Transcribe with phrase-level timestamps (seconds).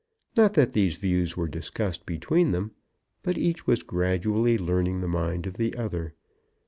[0.35, 2.71] Not that these views were discussed between them,
[3.21, 6.15] but each was gradually learning the mind of the other.